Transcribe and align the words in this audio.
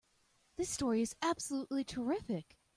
This 0.55 0.71
story 0.71 1.03
is 1.03 1.15
absolutely 1.21 1.83
terrific! 1.83 2.57